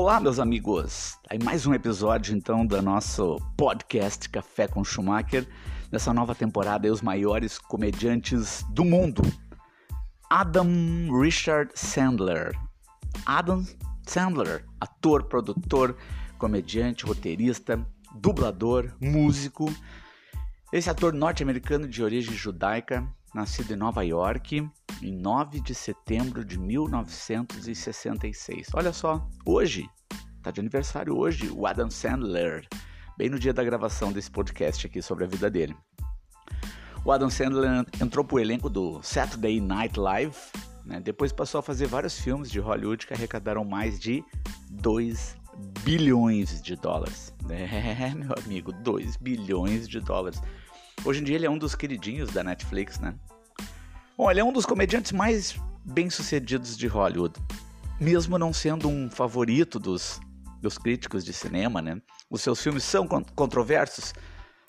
Olá, 0.00 0.20
meus 0.20 0.38
amigos! 0.38 1.18
Aí 1.28 1.40
mais 1.42 1.66
um 1.66 1.74
episódio 1.74 2.32
então 2.32 2.64
do 2.64 2.80
nosso 2.80 3.36
podcast 3.56 4.28
Café 4.28 4.68
com 4.68 4.84
Schumacher. 4.84 5.44
Nessa 5.90 6.14
nova 6.14 6.36
temporada, 6.36 6.86
os 6.86 7.02
maiores 7.02 7.58
comediantes 7.58 8.64
do 8.70 8.84
mundo. 8.84 9.22
Adam 10.30 10.68
Richard 11.20 11.72
Sandler. 11.74 12.56
Adam 13.26 13.66
Sandler, 14.06 14.64
ator, 14.80 15.24
produtor, 15.24 15.96
comediante, 16.38 17.04
roteirista, 17.04 17.84
dublador, 18.14 18.94
músico. 19.00 19.66
Esse 20.72 20.88
ator 20.88 21.12
norte-americano 21.12 21.88
de 21.88 22.04
origem 22.04 22.36
judaica, 22.36 23.04
nascido 23.34 23.72
em 23.72 23.76
Nova 23.76 24.04
York, 24.04 24.64
em 25.02 25.12
9 25.12 25.60
de 25.60 25.74
setembro 25.74 26.44
de 26.44 26.58
1966. 26.58 28.68
Olha 28.74 28.92
só, 28.92 29.26
hoje, 29.44 29.88
tá 30.42 30.50
de 30.50 30.60
aniversário 30.60 31.16
hoje, 31.16 31.50
o 31.50 31.66
Adam 31.66 31.90
Sandler, 31.90 32.66
bem 33.16 33.28
no 33.28 33.38
dia 33.38 33.52
da 33.52 33.64
gravação 33.64 34.12
desse 34.12 34.30
podcast 34.30 34.86
aqui 34.86 35.00
sobre 35.00 35.24
a 35.24 35.28
vida 35.28 35.50
dele. 35.50 35.76
O 37.04 37.12
Adam 37.12 37.30
Sandler 37.30 37.86
entrou 38.00 38.24
pro 38.24 38.40
elenco 38.40 38.68
do 38.68 39.00
Saturday 39.02 39.60
Night 39.60 39.98
Live, 39.98 40.36
né? 40.84 41.00
depois 41.00 41.32
passou 41.32 41.60
a 41.60 41.62
fazer 41.62 41.86
vários 41.86 42.18
filmes 42.18 42.50
de 42.50 42.58
Hollywood 42.58 43.06
que 43.06 43.14
arrecadaram 43.14 43.64
mais 43.64 44.00
de 44.00 44.24
2 44.70 45.36
bilhões 45.82 46.60
de 46.62 46.76
dólares. 46.76 47.34
É, 47.50 48.14
meu 48.14 48.34
amigo, 48.44 48.72
2 48.72 49.16
bilhões 49.16 49.88
de 49.88 50.00
dólares. 50.00 50.40
Hoje 51.04 51.20
em 51.20 51.24
dia 51.24 51.36
ele 51.36 51.46
é 51.46 51.50
um 51.50 51.56
dos 51.56 51.74
queridinhos 51.74 52.30
da 52.30 52.44
Netflix, 52.44 53.00
né? 53.00 53.14
Bom, 54.18 54.28
ele 54.28 54.40
é 54.40 54.44
um 54.44 54.52
dos 54.52 54.66
comediantes 54.66 55.12
mais 55.12 55.56
bem-sucedidos 55.84 56.76
de 56.76 56.88
Hollywood, 56.88 57.40
mesmo 58.00 58.36
não 58.36 58.52
sendo 58.52 58.88
um 58.88 59.08
favorito 59.08 59.78
dos, 59.78 60.18
dos 60.60 60.76
críticos 60.76 61.24
de 61.24 61.32
cinema, 61.32 61.80
né? 61.80 62.02
Os 62.28 62.42
seus 62.42 62.60
filmes 62.60 62.82
são 62.82 63.06
controversos? 63.06 64.12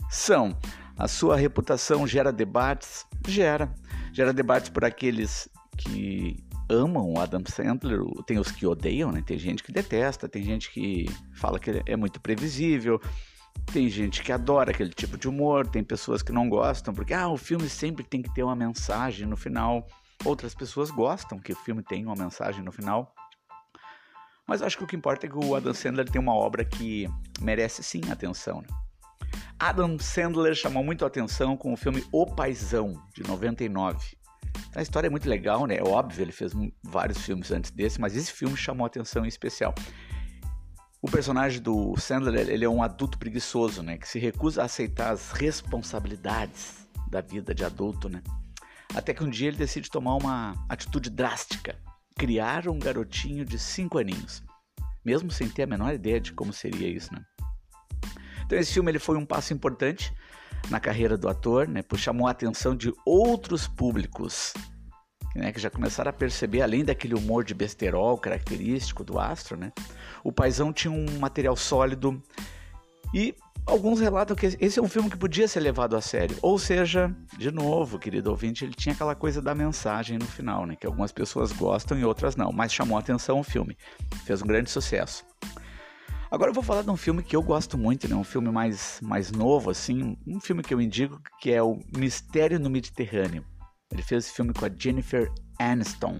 São. 0.07 0.55
A 0.95 1.07
sua 1.07 1.35
reputação 1.35 2.05
gera 2.05 2.31
debates? 2.31 3.07
Gera. 3.27 3.73
Gera 4.13 4.31
debates 4.31 4.69
por 4.69 4.85
aqueles 4.85 5.49
que 5.79 6.37
amam 6.69 7.13
o 7.13 7.19
Adam 7.19 7.41
Sandler, 7.47 8.01
tem 8.27 8.37
os 8.37 8.51
que 8.51 8.67
odeiam, 8.67 9.11
né? 9.11 9.23
Tem 9.25 9.39
gente 9.39 9.63
que 9.63 9.71
detesta, 9.71 10.29
tem 10.29 10.43
gente 10.43 10.69
que 10.69 11.09
fala 11.33 11.59
que 11.59 11.81
é 11.87 11.95
muito 11.95 12.21
previsível, 12.21 13.01
tem 13.71 13.89
gente 13.89 14.23
que 14.23 14.31
adora 14.31 14.71
aquele 14.71 14.89
tipo 14.89 15.17
de 15.17 15.27
humor, 15.27 15.67
tem 15.67 15.83
pessoas 15.83 16.21
que 16.21 16.31
não 16.31 16.49
gostam, 16.49 16.93
porque 16.93 17.13
ah, 17.13 17.29
o 17.29 17.37
filme 17.37 17.69
sempre 17.69 18.03
tem 18.03 18.21
que 18.21 18.33
ter 18.33 18.43
uma 18.43 18.55
mensagem 18.55 19.27
no 19.27 19.37
final. 19.37 19.87
Outras 20.25 20.53
pessoas 20.53 20.91
gostam 20.91 21.39
que 21.39 21.53
o 21.53 21.55
filme 21.55 21.83
tenha 21.83 22.05
uma 22.05 22.15
mensagem 22.15 22.63
no 22.63 22.71
final. 22.71 23.13
Mas 24.47 24.61
acho 24.61 24.77
que 24.77 24.83
o 24.83 24.87
que 24.87 24.95
importa 24.95 25.27
é 25.27 25.29
que 25.29 25.37
o 25.37 25.55
Adam 25.55 25.73
Sandler 25.73 26.09
tem 26.09 26.19
uma 26.19 26.33
obra 26.33 26.65
que 26.65 27.07
merece 27.39 27.83
sim 27.83 28.01
atenção. 28.11 28.61
Né? 28.61 28.67
Adam 29.59 29.99
Sandler 29.99 30.55
chamou 30.55 30.83
muito 30.83 31.05
atenção 31.05 31.55
com 31.55 31.71
o 31.71 31.77
filme 31.77 32.03
O 32.11 32.25
Paizão, 32.25 32.93
de 33.13 33.21
99. 33.23 34.17
A 34.75 34.81
história 34.81 35.07
é 35.07 35.09
muito 35.09 35.29
legal, 35.29 35.65
né? 35.65 35.77
É 35.77 35.83
óbvio, 35.83 36.21
ele 36.21 36.31
fez 36.31 36.53
vários 36.83 37.19
filmes 37.19 37.51
antes 37.51 37.71
desse, 37.71 37.99
mas 37.99 38.15
esse 38.15 38.31
filme 38.31 38.57
chamou 38.57 38.85
atenção 38.85 39.25
em 39.25 39.27
especial. 39.27 39.73
O 41.01 41.09
personagem 41.09 41.61
do 41.61 41.95
Sandler, 41.97 42.49
ele 42.49 42.65
é 42.65 42.69
um 42.69 42.83
adulto 42.83 43.17
preguiçoso, 43.17 43.81
né, 43.81 43.97
que 43.97 44.07
se 44.07 44.19
recusa 44.19 44.61
a 44.61 44.65
aceitar 44.65 45.11
as 45.11 45.31
responsabilidades 45.31 46.87
da 47.09 47.21
vida 47.21 47.55
de 47.55 47.63
adulto, 47.63 48.09
né? 48.09 48.21
Até 48.93 49.13
que 49.13 49.23
um 49.23 49.29
dia 49.29 49.47
ele 49.47 49.57
decide 49.57 49.89
tomar 49.89 50.15
uma 50.15 50.53
atitude 50.67 51.09
drástica, 51.09 51.79
criar 52.17 52.67
um 52.67 52.77
garotinho 52.77 53.45
de 53.45 53.57
5 53.57 53.97
aninhos, 53.97 54.43
mesmo 55.05 55.31
sem 55.31 55.47
ter 55.47 55.63
a 55.63 55.67
menor 55.67 55.93
ideia 55.93 56.19
de 56.19 56.33
como 56.33 56.51
seria 56.51 56.89
isso, 56.89 57.13
né? 57.13 57.23
Então 58.45 58.57
esse 58.59 58.73
filme 58.73 58.91
ele 58.91 58.99
foi 58.99 59.15
um 59.15 59.25
passo 59.25 59.53
importante 59.53 60.13
na 60.69 60.81
carreira 60.81 61.17
do 61.17 61.29
ator, 61.29 61.65
né, 61.65 61.81
pois 61.81 62.01
chamou 62.01 62.27
a 62.27 62.31
atenção 62.31 62.75
de 62.75 62.93
outros 63.05 63.67
públicos 63.67 64.53
né, 65.35 65.51
que 65.51 65.59
já 65.59 65.69
começaram 65.69 66.09
a 66.09 66.13
perceber, 66.13 66.61
além 66.61 66.83
daquele 66.83 67.15
humor 67.15 67.43
de 67.43 67.53
besterol 67.53 68.17
característico 68.17 69.03
do 69.03 69.19
astro, 69.19 69.57
né, 69.57 69.71
o 70.23 70.31
Paisão 70.31 70.73
tinha 70.73 70.91
um 70.91 71.19
material 71.19 71.55
sólido 71.55 72.21
e 73.13 73.35
alguns 73.65 73.99
relatam 73.99 74.35
que 74.35 74.57
esse 74.59 74.79
é 74.79 74.81
um 74.81 74.89
filme 74.89 75.09
que 75.09 75.17
podia 75.17 75.47
ser 75.47 75.59
levado 75.59 75.95
a 75.95 76.01
sério. 76.01 76.37
Ou 76.41 76.57
seja, 76.57 77.13
de 77.37 77.51
novo, 77.51 77.99
querido 77.99 78.29
ouvinte, 78.29 78.65
ele 78.65 78.73
tinha 78.73 78.93
aquela 78.93 79.15
coisa 79.15 79.41
da 79.41 79.53
mensagem 79.53 80.17
no 80.17 80.25
final, 80.25 80.65
né, 80.65 80.75
que 80.75 80.85
algumas 80.85 81.11
pessoas 81.11 81.51
gostam 81.51 81.97
e 81.97 82.05
outras 82.05 82.35
não, 82.35 82.51
mas 82.51 82.73
chamou 82.73 82.97
a 82.97 82.99
atenção 82.99 83.39
o 83.39 83.43
filme, 83.43 83.77
fez 84.25 84.41
um 84.41 84.47
grande 84.47 84.69
sucesso. 84.69 85.23
Agora 86.31 86.51
eu 86.51 86.53
vou 86.53 86.63
falar 86.63 86.83
de 86.83 86.91
um 86.91 86.97
filme 86.97 87.23
que 87.23 87.35
eu 87.35 87.41
gosto 87.41 87.75
muito, 87.75 88.07
né? 88.07 88.15
Um 88.15 88.23
filme 88.23 88.51
mais, 88.51 88.99
mais 89.01 89.31
novo, 89.31 89.71
assim. 89.71 90.15
Um 90.27 90.39
filme 90.39 90.61
que 90.61 90.71
eu 90.71 90.79
indico 90.79 91.19
que 91.39 91.51
é 91.51 91.61
o 91.61 91.79
Mistério 91.97 92.59
no 92.59 92.69
Mediterrâneo. 92.69 93.43
Ele 93.91 94.01
fez 94.01 94.25
esse 94.25 94.33
filme 94.33 94.53
com 94.53 94.65
a 94.65 94.69
Jennifer 94.69 95.31
Aniston. 95.59 96.19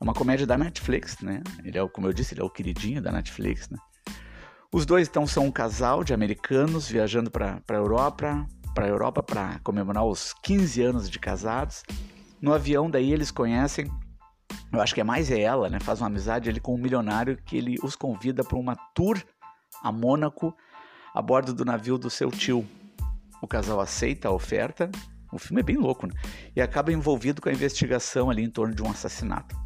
É 0.00 0.04
uma 0.04 0.14
comédia 0.14 0.46
da 0.46 0.56
Netflix, 0.56 1.20
né? 1.20 1.42
Ele 1.64 1.78
é, 1.78 1.88
como 1.88 2.06
eu 2.06 2.12
disse, 2.12 2.34
ele 2.34 2.40
é 2.40 2.44
o 2.44 2.50
queridinho 2.50 3.02
da 3.02 3.12
Netflix, 3.12 3.68
né? 3.68 3.78
Os 4.72 4.84
dois 4.84 5.08
então 5.08 5.26
são 5.26 5.46
um 5.46 5.50
casal 5.50 6.04
de 6.04 6.12
americanos 6.12 6.88
viajando 6.88 7.30
para 7.30 7.62
a 7.66 7.74
Europa, 7.74 8.46
para 8.74 8.86
Europa 8.86 9.22
para 9.22 9.58
comemorar 9.60 10.04
os 10.04 10.34
15 10.42 10.82
anos 10.82 11.10
de 11.10 11.18
casados. 11.18 11.82
No 12.40 12.52
avião 12.52 12.90
daí 12.90 13.12
eles 13.12 13.30
conhecem, 13.30 13.90
eu 14.70 14.80
acho 14.80 14.94
que 14.94 15.00
é 15.00 15.04
mais 15.04 15.30
é 15.30 15.40
ela, 15.40 15.70
né? 15.70 15.80
Faz 15.80 16.00
uma 16.00 16.06
amizade 16.06 16.48
ali 16.50 16.60
com 16.60 16.74
um 16.74 16.78
milionário 16.78 17.36
que 17.44 17.56
ele 17.56 17.76
os 17.82 17.96
convida 17.96 18.44
para 18.44 18.58
uma 18.58 18.76
tour 18.94 19.20
a 19.82 19.90
Mônaco 19.90 20.54
a 21.14 21.22
bordo 21.22 21.54
do 21.54 21.64
navio 21.64 21.98
do 21.98 22.10
seu 22.10 22.30
tio. 22.30 22.66
O 23.40 23.46
casal 23.46 23.80
aceita 23.80 24.28
a 24.28 24.32
oferta 24.32 24.90
o 25.32 25.38
filme 25.38 25.60
é 25.60 25.64
bem 25.64 25.76
louco, 25.76 26.06
né? 26.06 26.14
E 26.54 26.60
acaba 26.60 26.92
envolvido 26.92 27.40
com 27.40 27.48
a 27.48 27.52
investigação 27.52 28.30
ali 28.30 28.42
em 28.42 28.50
torno 28.50 28.74
de 28.74 28.82
um 28.82 28.90
assassinato. 28.90 29.56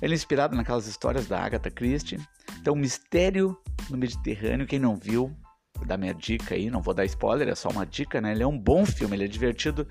Ele 0.00 0.14
é 0.14 0.16
inspirado 0.16 0.56
naquelas 0.56 0.86
histórias 0.86 1.26
da 1.26 1.40
Agatha 1.40 1.70
Christie. 1.70 2.18
Então, 2.60 2.74
Mistério 2.74 3.56
no 3.88 3.96
Mediterrâneo, 3.96 4.66
quem 4.66 4.78
não 4.78 4.96
viu, 4.96 5.34
vou 5.74 5.86
dar 5.86 5.96
minha 5.96 6.14
dica 6.14 6.54
aí, 6.54 6.70
não 6.70 6.82
vou 6.82 6.94
dar 6.94 7.04
spoiler, 7.04 7.48
é 7.48 7.54
só 7.54 7.68
uma 7.70 7.86
dica, 7.86 8.20
né? 8.20 8.32
Ele 8.32 8.42
é 8.42 8.46
um 8.46 8.58
bom 8.58 8.84
filme, 8.86 9.16
ele 9.16 9.24
é 9.24 9.28
divertido 9.28 9.86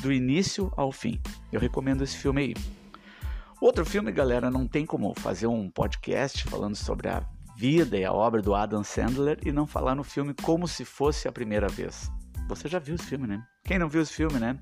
do 0.00 0.12
início 0.12 0.72
ao 0.76 0.90
fim. 0.90 1.20
Eu 1.52 1.60
recomendo 1.60 2.02
esse 2.02 2.16
filme 2.16 2.42
aí. 2.42 2.54
Outro 3.60 3.84
filme, 3.84 4.10
galera, 4.12 4.50
não 4.50 4.66
tem 4.66 4.84
como 4.84 5.14
fazer 5.14 5.46
um 5.46 5.70
podcast 5.70 6.44
falando 6.44 6.76
sobre 6.76 7.08
a 7.08 7.22
vida 7.56 7.96
e 7.96 8.04
a 8.04 8.12
obra 8.12 8.42
do 8.42 8.54
Adam 8.54 8.82
Sandler 8.82 9.38
e 9.44 9.52
não 9.52 9.66
falar 9.66 9.94
no 9.94 10.04
filme 10.04 10.34
como 10.34 10.66
se 10.66 10.84
fosse 10.84 11.28
a 11.28 11.32
primeira 11.32 11.68
vez. 11.68 12.10
Você 12.48 12.68
já 12.68 12.78
viu 12.78 12.94
esse 12.94 13.06
filme, 13.06 13.26
né? 13.26 13.42
Quem 13.64 13.78
não 13.78 13.88
viu 13.88 14.02
esse 14.02 14.12
filme, 14.12 14.38
né? 14.38 14.58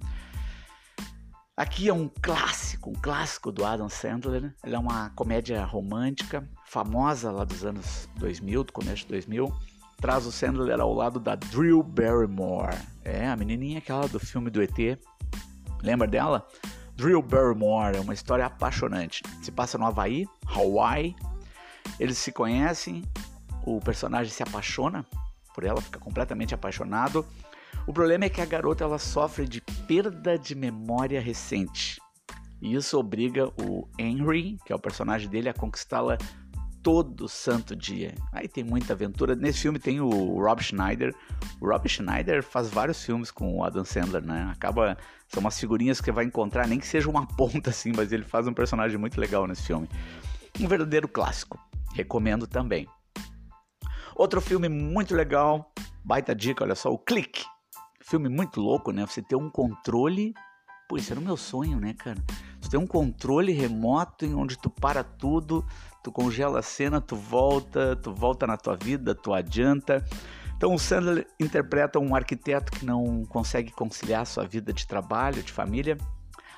Aqui 1.56 1.88
é 1.88 1.92
um 1.92 2.08
clássico, 2.08 2.90
um 2.90 2.94
clássico 2.94 3.52
do 3.52 3.64
Adam 3.64 3.88
Sandler. 3.88 4.54
Ele 4.64 4.74
é 4.74 4.78
uma 4.78 5.10
comédia 5.10 5.64
romântica, 5.64 6.48
famosa 6.64 7.30
lá 7.30 7.44
dos 7.44 7.64
anos 7.64 8.08
2000, 8.16 8.64
do 8.64 8.72
começo 8.72 9.02
de 9.02 9.08
2000. 9.08 9.52
Traz 9.98 10.26
o 10.26 10.32
Sandler 10.32 10.80
ao 10.80 10.94
lado 10.94 11.20
da 11.20 11.34
Drew 11.34 11.82
Barrymore. 11.82 12.76
É, 13.04 13.28
a 13.28 13.36
menininha 13.36 13.78
aquela 13.78 14.08
do 14.08 14.18
filme 14.18 14.48
do 14.48 14.62
ET. 14.62 14.98
Lembra 15.82 16.06
dela? 16.06 16.46
Drew 16.96 17.20
Barrymore 17.20 17.96
é 17.96 18.00
uma 18.00 18.14
história 18.14 18.46
apaixonante. 18.46 19.22
Se 19.42 19.50
passa 19.50 19.76
no 19.76 19.86
Havaí, 19.86 20.26
Hawaii. 20.46 21.14
Eles 21.98 22.16
se 22.16 22.32
conhecem, 22.32 23.02
o 23.66 23.80
personagem 23.80 24.32
se 24.32 24.42
apaixona 24.42 25.04
por 25.54 25.64
ela, 25.64 25.80
fica 25.80 25.98
completamente 25.98 26.54
apaixonado. 26.54 27.26
O 27.86 27.92
problema 27.92 28.24
é 28.24 28.28
que 28.28 28.40
a 28.40 28.46
garota 28.46 28.84
ela 28.84 28.98
sofre 28.98 29.46
de 29.46 29.60
perda 29.60 30.38
de 30.38 30.54
memória 30.54 31.20
recente. 31.20 32.00
E 32.60 32.74
isso 32.74 32.96
obriga 32.96 33.48
o 33.60 33.88
Henry, 33.98 34.56
que 34.64 34.72
é 34.72 34.76
o 34.76 34.78
personagem 34.78 35.28
dele, 35.28 35.48
a 35.48 35.54
conquistá-la 35.54 36.16
todo 36.80 37.28
santo 37.28 37.74
dia. 37.74 38.14
Aí 38.32 38.46
tem 38.46 38.62
muita 38.62 38.92
aventura. 38.92 39.34
Nesse 39.34 39.60
filme 39.60 39.78
tem 39.78 40.00
o 40.00 40.08
Rob 40.40 40.62
Schneider. 40.62 41.14
O 41.60 41.68
Rob 41.68 41.88
Schneider 41.88 42.42
faz 42.42 42.68
vários 42.68 43.04
filmes 43.04 43.30
com 43.30 43.56
o 43.56 43.64
Adam 43.64 43.84
Sandler, 43.84 44.24
né? 44.24 44.48
Acaba 44.52 44.96
são 45.28 45.40
umas 45.40 45.58
figurinhas 45.58 46.00
que 46.00 46.12
vai 46.12 46.24
encontrar, 46.24 46.66
nem 46.68 46.78
que 46.78 46.86
seja 46.86 47.08
uma 47.08 47.26
ponta 47.26 47.70
assim, 47.70 47.92
mas 47.96 48.12
ele 48.12 48.24
faz 48.24 48.46
um 48.46 48.52
personagem 48.52 48.98
muito 48.98 49.20
legal 49.20 49.46
nesse 49.46 49.62
filme. 49.62 49.88
Um 50.60 50.68
verdadeiro 50.68 51.08
clássico. 51.08 51.58
Recomendo 51.94 52.46
também. 52.46 52.86
Outro 54.14 54.40
filme 54.40 54.68
muito 54.68 55.14
legal, 55.14 55.72
baita 56.04 56.34
dica, 56.34 56.62
olha 56.62 56.74
só, 56.74 56.92
o 56.92 56.98
Clique. 56.98 57.44
Filme 58.12 58.28
muito 58.28 58.60
louco, 58.60 58.92
né? 58.92 59.06
Você 59.06 59.22
ter 59.22 59.36
um 59.36 59.48
controle. 59.48 60.34
Pô, 60.86 60.98
isso 60.98 61.10
era 61.14 61.18
o 61.18 61.24
meu 61.24 61.34
sonho, 61.34 61.80
né, 61.80 61.94
cara? 61.94 62.22
Você 62.60 62.68
ter 62.68 62.76
um 62.76 62.86
controle 62.86 63.52
remoto 63.52 64.26
em 64.26 64.34
onde 64.34 64.58
tu 64.58 64.68
para 64.68 65.02
tudo, 65.02 65.64
tu 66.04 66.12
congela 66.12 66.58
a 66.58 66.62
cena, 66.62 67.00
tu 67.00 67.16
volta, 67.16 67.96
tu 67.96 68.12
volta 68.12 68.46
na 68.46 68.58
tua 68.58 68.76
vida, 68.76 69.14
tu 69.14 69.32
adianta. 69.32 70.04
Então 70.54 70.74
o 70.74 70.78
Sandler 70.78 71.26
interpreta 71.40 71.98
um 71.98 72.14
arquiteto 72.14 72.70
que 72.72 72.84
não 72.84 73.24
consegue 73.24 73.72
conciliar 73.72 74.26
sua 74.26 74.44
vida 74.44 74.74
de 74.74 74.86
trabalho, 74.86 75.42
de 75.42 75.50
família, 75.50 75.96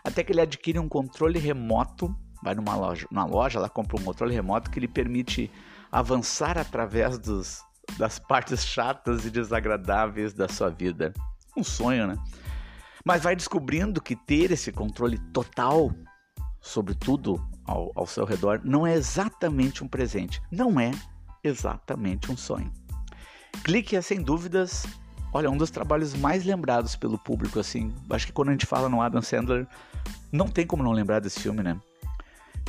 até 0.03 0.25
que 0.25 0.33
ele 0.33 0.41
adquire 0.41 0.81
um 0.81 0.89
controle 0.89 1.39
remoto, 1.39 2.13
vai 2.43 2.57
numa 2.57 2.75
loja, 2.75 3.07
na 3.13 3.25
loja, 3.25 3.61
lá 3.61 3.69
compra 3.69 3.97
um 3.97 4.03
controle 4.03 4.35
remoto 4.35 4.73
que 4.73 4.81
lhe 4.81 4.89
permite 4.89 5.49
avançar 5.93 6.59
através 6.59 7.17
dos, 7.17 7.63
das 7.97 8.19
partes 8.19 8.67
chatas 8.67 9.25
e 9.25 9.31
desagradáveis 9.31 10.35
da 10.35 10.49
sua 10.49 10.69
vida. 10.69 11.15
Um 11.57 11.65
sonho, 11.65 12.07
né? 12.07 12.19
Mas 13.05 13.23
vai 13.23 13.37
descobrindo 13.37 14.01
que 14.01 14.17
ter 14.17 14.51
esse 14.51 14.73
controle 14.73 15.19
total 15.33 15.93
sobre 16.61 16.95
tudo 16.95 17.47
ao, 17.67 17.93
ao 17.95 18.07
seu 18.07 18.25
redor 18.25 18.61
não 18.65 18.87
é 18.87 18.95
exatamente 18.95 19.85
um 19.85 19.89
presente, 19.89 20.41
não 20.51 20.81
é 20.81 20.91
exatamente 21.43 22.33
um 22.33 22.37
sonho. 22.37 22.73
Clique 23.63 23.95
é 23.95 24.01
sem 24.01 24.21
dúvidas, 24.21 24.87
olha, 25.33 25.51
um 25.51 25.57
dos 25.57 25.71
trabalhos 25.71 26.15
mais 26.15 26.45
lembrados 26.45 26.97
pelo 26.97 27.19
público, 27.19 27.61
assim. 27.61 27.95
Acho 28.11 28.27
que 28.27 28.33
quando 28.33 28.49
a 28.49 28.53
gente 28.53 28.67
fala 28.67 28.89
no 28.89 29.01
Adam 29.01 29.23
Sandler, 29.23 29.67
não 30.33 30.49
tem 30.49 30.67
como 30.67 30.83
não 30.83 30.93
lembrar 30.93 31.21
desse 31.21 31.41
filme, 31.41 31.63
né? 31.63 31.79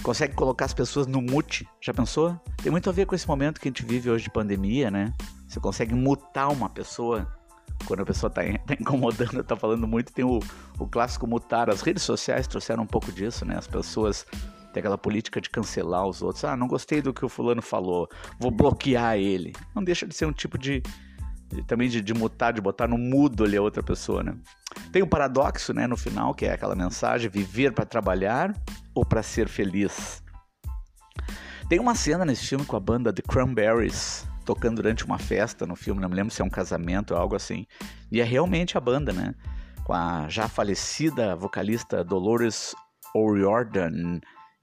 Consegue 0.04 0.36
colocar 0.36 0.66
as 0.66 0.74
pessoas 0.74 1.08
no 1.08 1.22
mute, 1.22 1.68
já 1.82 1.94
pensou? 1.94 2.40
Tem 2.62 2.72
muito 2.72 2.90
a 2.90 2.94
ver 2.94 3.06
com 3.06 3.16
esse 3.16 3.28
momento 3.28 3.60
que 3.60 3.68
a 3.68 3.72
gente 3.72 3.86
vive 3.86 4.10
hoje 4.10 4.26
de 4.26 4.30
pandemia, 4.30 4.92
né? 4.92 5.14
Você 5.48 5.60
consegue 5.60 5.96
mutar 5.96 6.50
uma 6.50 6.70
pessoa 6.70 7.35
quando 7.86 8.02
a 8.02 8.06
pessoa 8.06 8.30
está 8.30 8.42
tá 8.66 8.74
incomodando, 8.80 9.42
está 9.42 9.56
falando 9.56 9.88
muito. 9.88 10.14
Tem 10.14 10.26
o, 10.26 10.40
o 10.80 10.88
clássico 10.88 11.28
mutar. 11.28 11.70
As 11.70 11.82
redes 11.82 12.04
sociais 12.04 12.48
trouxeram 12.48 12.84
um 12.84 12.88
pouco 12.88 13.12
disso, 13.12 13.46
né? 13.46 13.56
As 13.58 13.68
pessoas 13.68 14.26
tem 14.74 14.82
aquela 14.82 14.98
política 14.98 15.40
de 15.40 15.50
cancelar 15.50 16.06
os 16.06 16.22
outros. 16.22 16.44
Ah, 16.44 16.58
não 16.58 16.68
gostei 16.68 17.02
do 17.02 17.14
que 17.14 17.24
o 17.24 17.30
fulano 17.30 17.62
falou, 17.62 18.10
vou 18.38 18.52
bloquear 18.52 19.16
ele. 19.16 19.54
Não 19.74 19.84
deixa 19.84 20.06
de 20.06 20.14
ser 20.14 20.26
um 20.26 20.34
tipo 20.34 20.58
de. 20.58 20.84
de 21.48 21.64
também 21.64 21.88
de, 21.88 22.02
de, 22.02 22.14
mutar, 22.14 22.52
de 22.52 22.60
botar 22.60 22.88
no 22.88 22.98
mudo 22.98 23.46
ali 23.46 23.56
a 23.56 23.62
outra 23.62 23.82
pessoa, 23.82 24.22
né? 24.22 24.36
Tem 24.92 25.02
o 25.02 25.06
um 25.06 25.10
paradoxo, 25.10 25.74
né, 25.74 25.88
no 25.88 25.96
final, 25.96 26.34
que 26.34 26.46
é 26.46 26.54
aquela 26.54 26.76
mensagem: 26.76 27.30
viver 27.30 27.72
para 27.72 27.86
trabalhar 27.86 28.54
ou 28.94 29.06
para 29.06 29.24
ser 29.24 29.48
feliz. 29.48 30.22
Tem 31.70 31.80
uma 31.80 31.96
cena 31.96 32.26
nesse 32.26 32.46
filme 32.46 32.66
com 32.66 32.76
a 32.76 32.80
banda 32.80 33.14
The 33.14 33.22
Cranberries 33.22 34.28
tocando 34.46 34.78
durante 34.78 35.04
uma 35.04 35.18
festa 35.18 35.66
no 35.66 35.76
filme, 35.76 36.00
não 36.00 36.08
me 36.08 36.16
lembro 36.16 36.34
se 36.34 36.42
é 36.42 36.46
um 36.46 36.50
casamento 36.50 37.14
ou 37.14 37.20
algo 37.20 37.36
assim. 37.36 37.66
E 38.12 38.22
é 38.22 38.24
realmente 38.24 38.78
a 38.78 38.82
banda, 38.82 39.12
né? 39.12 39.34
Com 39.84 39.94
a 39.94 40.30
já 40.30 40.48
falecida 40.48 41.36
vocalista 41.36 42.04
Dolores 42.04 42.76
O'Riordan, 43.14 44.20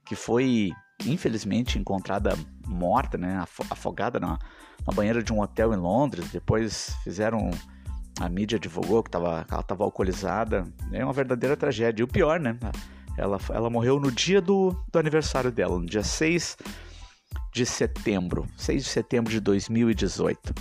que 0.06 0.14
foi 0.14 0.70
infelizmente 1.04 1.78
encontrada 1.78 2.38
morta, 2.66 3.18
né? 3.18 3.44
Afogada 3.70 4.20
na, 4.20 4.38
na 4.86 4.92
banheira 4.94 5.22
de 5.22 5.32
um 5.32 5.40
hotel 5.40 5.74
em 5.74 5.76
Londres. 5.76 6.30
Depois 6.30 6.94
fizeram 7.02 7.50
a 8.20 8.28
mídia 8.28 8.58
divulgou 8.58 9.02
que, 9.02 9.10
tava, 9.10 9.44
que 9.44 9.52
ela 9.52 9.62
estava 9.62 9.84
alcoolizada. 9.84 10.64
É 10.92 11.04
uma 11.04 11.12
verdadeira 11.12 11.56
tragédia. 11.56 12.02
E 12.02 12.04
o 12.04 12.08
pior, 12.08 12.38
né? 12.38 12.56
Ela, 13.18 13.38
ela 13.50 13.68
morreu 13.68 13.98
no 13.98 14.10
dia 14.10 14.40
do, 14.40 14.74
do 14.90 14.98
aniversário 14.98 15.50
dela, 15.50 15.78
no 15.78 15.86
dia 15.86 16.02
6 16.02 16.56
de 17.52 17.66
setembro, 17.66 18.46
6 18.56 18.84
de 18.84 18.88
setembro 18.88 19.30
de 19.30 19.40
2018. 19.40 20.54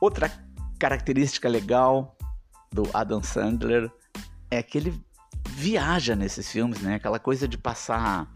Outra 0.00 0.30
característica 0.78 1.48
legal 1.48 2.16
do 2.72 2.88
Adam 2.92 3.22
Sandler 3.22 3.90
é 4.50 4.62
que 4.62 4.78
ele 4.78 5.00
viaja 5.48 6.14
nesses 6.14 6.50
filmes, 6.50 6.80
né? 6.80 6.96
Aquela 6.96 7.18
coisa 7.18 7.48
de 7.48 7.58
passar 7.58 8.28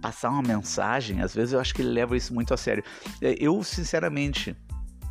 passar 0.00 0.30
uma 0.30 0.42
mensagem, 0.42 1.20
às 1.20 1.34
vezes 1.34 1.52
eu 1.52 1.58
acho 1.58 1.74
que 1.74 1.82
ele 1.82 1.90
leva 1.90 2.16
isso 2.16 2.32
muito 2.32 2.54
a 2.54 2.56
sério. 2.56 2.84
É, 3.20 3.34
eu, 3.40 3.62
sinceramente, 3.64 4.56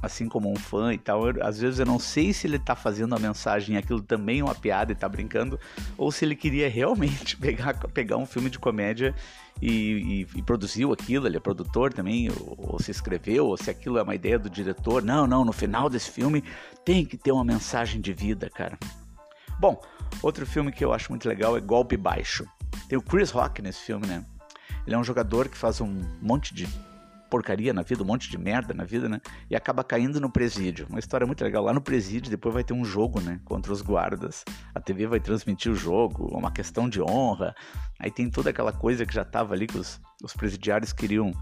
assim 0.05 0.27
como 0.27 0.51
um 0.51 0.55
fã 0.55 0.93
e 0.93 0.97
tal, 0.97 1.27
eu, 1.27 1.43
às 1.43 1.59
vezes 1.59 1.79
eu 1.79 1.85
não 1.85 1.99
sei 1.99 2.31
se 2.33 2.47
ele 2.47 2.59
tá 2.59 2.75
fazendo 2.75 3.15
a 3.15 3.19
mensagem 3.19 3.77
aquilo 3.77 4.01
também 4.01 4.39
é 4.39 4.43
uma 4.43 4.55
piada 4.55 4.91
e 4.91 4.95
tá 4.95 5.09
brincando, 5.09 5.59
ou 5.97 6.11
se 6.11 6.23
ele 6.25 6.35
queria 6.35 6.69
realmente 6.69 7.35
pegar, 7.37 7.73
pegar 7.89 8.17
um 8.17 8.25
filme 8.25 8.49
de 8.49 8.59
comédia 8.59 9.13
e, 9.61 10.27
e, 10.35 10.39
e, 10.39 10.41
produziu 10.41 10.91
aquilo, 10.91 11.27
ele 11.27 11.37
é 11.37 11.39
produtor 11.39 11.93
também, 11.93 12.29
ou, 12.29 12.73
ou, 12.73 12.79
se 12.79 12.91
escreveu, 12.91 13.47
ou 13.47 13.57
se 13.57 13.69
aquilo 13.69 13.97
é 13.97 14.03
uma 14.03 14.13
ideia 14.13 14.37
do 14.37 14.49
diretor. 14.49 15.01
Não, 15.01 15.25
não, 15.25 15.45
no 15.45 15.53
final 15.53 15.89
desse 15.89 16.11
filme 16.11 16.43
tem 16.83 17.05
que 17.05 17.17
ter 17.17 17.31
uma 17.31 17.43
mensagem 17.43 18.01
de 18.01 18.11
vida, 18.11 18.49
cara. 18.49 18.77
Bom, 19.57 19.81
outro 20.21 20.45
filme 20.45 20.71
que 20.71 20.83
eu 20.83 20.91
acho 20.91 21.09
muito 21.09 21.27
legal 21.27 21.55
é 21.55 21.61
Golpe 21.61 21.95
Baixo. 21.95 22.45
Tem 22.89 22.97
o 22.97 23.01
Chris 23.01 23.31
Rock 23.31 23.61
nesse 23.61 23.79
filme, 23.79 24.05
né? 24.05 24.25
Ele 24.85 24.95
é 24.95 24.99
um 24.99 25.03
jogador 25.03 25.47
que 25.47 25.57
faz 25.57 25.79
um 25.79 26.01
monte 26.21 26.53
de 26.53 26.67
porcaria 27.35 27.73
na 27.73 27.81
vida, 27.81 28.01
um 28.01 28.05
monte 28.05 28.29
de 28.29 28.37
merda 28.37 28.73
na 28.73 28.85
vida, 28.85 29.09
né? 29.09 29.19
E 29.49 29.57
acaba 29.57 29.83
caindo 29.83 30.21
no 30.21 30.29
presídio. 30.29 30.87
Uma 30.89 30.99
história 30.99 31.27
muito 31.27 31.43
legal. 31.43 31.61
Lá 31.61 31.73
no 31.73 31.81
presídio, 31.81 32.31
depois 32.31 32.53
vai 32.53 32.63
ter 32.63 32.73
um 32.73 32.85
jogo, 32.85 33.19
né? 33.19 33.41
Contra 33.43 33.73
os 33.73 33.81
guardas. 33.81 34.45
A 34.73 34.79
TV 34.79 35.05
vai 35.05 35.19
transmitir 35.19 35.69
o 35.69 35.75
jogo, 35.75 36.29
uma 36.31 36.49
questão 36.49 36.87
de 36.87 37.01
honra. 37.01 37.53
Aí 37.99 38.09
tem 38.09 38.29
toda 38.29 38.51
aquela 38.51 38.71
coisa 38.71 39.05
que 39.05 39.13
já 39.13 39.25
tava 39.25 39.53
ali 39.53 39.67
que 39.67 39.77
os, 39.77 39.99
os 40.23 40.31
presidiários 40.31 40.93
queriam 40.93 41.33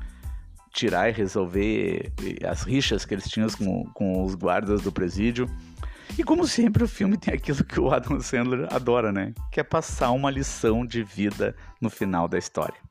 tirar 0.73 1.09
e 1.09 1.11
resolver 1.11 2.11
as 2.49 2.63
rixas 2.63 3.05
que 3.05 3.13
eles 3.13 3.25
tinham 3.29 3.47
com, 3.49 3.85
com 3.93 4.23
os 4.23 4.33
guardas 4.33 4.81
do 4.81 4.91
presídio. 4.91 5.47
E 6.17 6.23
como 6.23 6.47
sempre, 6.47 6.83
o 6.83 6.87
filme 6.87 7.17
tem 7.17 7.35
aquilo 7.35 7.63
que 7.63 7.79
o 7.79 7.91
Adam 7.93 8.19
Sandler 8.19 8.67
adora, 8.73 9.11
né? 9.11 9.31
Que 9.51 9.59
é 9.59 9.63
passar 9.63 10.09
uma 10.09 10.31
lição 10.31 10.83
de 10.83 11.03
vida 11.03 11.55
no 11.79 11.91
final 11.91 12.27
da 12.27 12.39
história. 12.39 12.81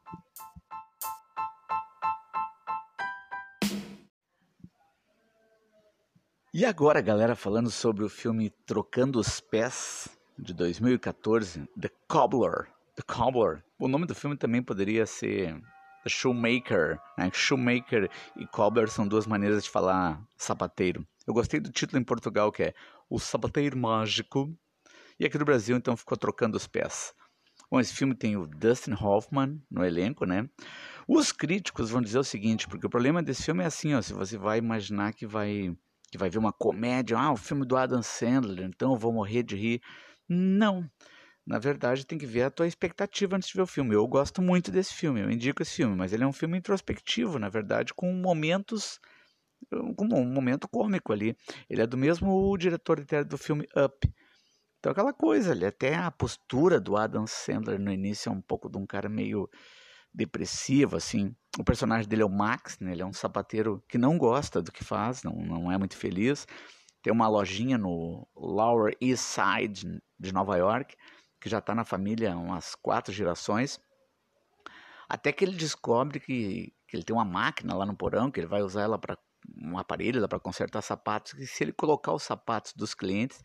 E 6.54 6.66
agora, 6.66 7.00
galera, 7.00 7.34
falando 7.34 7.70
sobre 7.70 8.04
o 8.04 8.10
filme 8.10 8.50
Trocando 8.66 9.18
os 9.18 9.40
Pés, 9.40 10.06
de 10.38 10.52
2014, 10.52 11.66
The 11.80 11.88
Cobbler. 12.06 12.68
The 12.94 13.02
Cobbler. 13.06 13.64
O 13.78 13.88
nome 13.88 14.04
do 14.04 14.14
filme 14.14 14.36
também 14.36 14.62
poderia 14.62 15.06
ser 15.06 15.58
The 16.04 16.10
Shoemaker. 16.10 17.00
Né? 17.16 17.30
Shoemaker 17.32 18.10
e 18.36 18.46
Cobbler 18.46 18.90
são 18.90 19.08
duas 19.08 19.26
maneiras 19.26 19.64
de 19.64 19.70
falar 19.70 20.22
sapateiro. 20.36 21.06
Eu 21.26 21.32
gostei 21.32 21.58
do 21.58 21.72
título 21.72 21.98
em 21.98 22.04
Portugal, 22.04 22.52
que 22.52 22.64
é 22.64 22.74
O 23.08 23.18
Sapateiro 23.18 23.78
Mágico. 23.78 24.54
E 25.18 25.24
aqui 25.24 25.38
no 25.38 25.46
Brasil, 25.46 25.74
então, 25.74 25.96
ficou 25.96 26.18
Trocando 26.18 26.58
os 26.58 26.66
Pés. 26.66 27.14
Bom, 27.70 27.80
esse 27.80 27.94
filme 27.94 28.14
tem 28.14 28.36
o 28.36 28.46
Dustin 28.46 28.92
Hoffman 28.92 29.58
no 29.70 29.82
elenco, 29.82 30.26
né? 30.26 30.46
Os 31.08 31.32
críticos 31.32 31.88
vão 31.88 32.02
dizer 32.02 32.18
o 32.18 32.24
seguinte, 32.24 32.68
porque 32.68 32.86
o 32.86 32.90
problema 32.90 33.22
desse 33.22 33.42
filme 33.42 33.64
é 33.64 33.66
assim, 33.66 33.94
ó, 33.94 34.02
se 34.02 34.12
você 34.12 34.36
vai 34.36 34.58
imaginar 34.58 35.14
que 35.14 35.26
vai 35.26 35.74
que 36.12 36.18
vai 36.18 36.28
ver 36.28 36.38
uma 36.38 36.52
comédia, 36.52 37.18
ah, 37.18 37.32
o 37.32 37.36
filme 37.38 37.64
do 37.64 37.74
Adam 37.74 38.02
Sandler, 38.02 38.66
então 38.66 38.92
eu 38.92 38.98
vou 38.98 39.14
morrer 39.14 39.42
de 39.42 39.56
rir. 39.56 39.80
Não. 40.28 40.86
Na 41.46 41.58
verdade, 41.58 42.06
tem 42.06 42.18
que 42.18 42.26
ver 42.26 42.42
a 42.42 42.50
tua 42.50 42.66
expectativa 42.66 43.34
antes 43.34 43.48
de 43.48 43.54
ver 43.54 43.62
o 43.62 43.66
filme. 43.66 43.94
Eu 43.94 44.06
gosto 44.06 44.42
muito 44.42 44.70
desse 44.70 44.92
filme, 44.92 45.22
eu 45.22 45.30
indico 45.30 45.62
esse 45.62 45.74
filme, 45.74 45.96
mas 45.96 46.12
ele 46.12 46.22
é 46.22 46.26
um 46.26 46.32
filme 46.32 46.58
introspectivo, 46.58 47.38
na 47.38 47.48
verdade, 47.48 47.94
com 47.94 48.12
momentos 48.12 49.00
com 49.96 50.04
um 50.04 50.26
momento 50.26 50.68
cômico 50.68 51.14
ali. 51.14 51.34
Ele 51.70 51.80
é 51.80 51.86
do 51.86 51.96
mesmo 51.96 52.54
diretor 52.58 53.02
do 53.24 53.38
filme 53.38 53.66
Up. 53.74 54.12
Então 54.78 54.92
aquela 54.92 55.14
coisa, 55.14 55.52
ali, 55.52 55.64
até 55.64 55.94
a 55.94 56.10
postura 56.10 56.78
do 56.78 56.96
Adam 56.96 57.26
Sandler 57.26 57.78
no 57.78 57.90
início 57.90 58.28
é 58.28 58.32
um 58.32 58.42
pouco 58.42 58.68
de 58.68 58.76
um 58.76 58.84
cara 58.84 59.08
meio 59.08 59.48
depressivo, 60.12 60.96
assim. 60.96 61.34
O 61.58 61.64
personagem 61.64 62.08
dele 62.08 62.22
é 62.22 62.24
o 62.24 62.30
Max, 62.30 62.78
né? 62.78 62.92
Ele 62.92 63.02
é 63.02 63.06
um 63.06 63.12
sapateiro 63.12 63.82
que 63.88 63.98
não 63.98 64.18
gosta 64.18 64.62
do 64.62 64.72
que 64.72 64.84
faz, 64.84 65.22
não, 65.22 65.34
não 65.34 65.72
é 65.72 65.78
muito 65.78 65.96
feliz. 65.96 66.46
Tem 67.02 67.12
uma 67.12 67.28
lojinha 67.28 67.76
no 67.76 68.26
Lower 68.36 68.96
East 69.00 69.24
Side 69.24 70.00
de 70.18 70.32
Nova 70.32 70.56
York, 70.56 70.96
que 71.40 71.48
já 71.48 71.58
está 71.58 71.74
na 71.74 71.84
família 71.84 72.32
há 72.32 72.36
umas 72.36 72.74
quatro 72.74 73.12
gerações. 73.12 73.80
Até 75.08 75.32
que 75.32 75.44
ele 75.44 75.56
descobre 75.56 76.20
que, 76.20 76.72
que 76.86 76.96
ele 76.96 77.02
tem 77.02 77.14
uma 77.14 77.24
máquina 77.24 77.74
lá 77.74 77.84
no 77.84 77.96
porão, 77.96 78.30
que 78.30 78.40
ele 78.40 78.46
vai 78.46 78.62
usar 78.62 78.82
ela 78.82 78.98
para 78.98 79.18
um 79.60 79.76
aparelho 79.76 80.26
para 80.28 80.38
consertar 80.38 80.80
sapatos, 80.82 81.34
e 81.34 81.46
se 81.46 81.64
ele 81.64 81.72
colocar 81.72 82.12
os 82.12 82.22
sapatos 82.22 82.72
dos 82.74 82.94
clientes, 82.94 83.42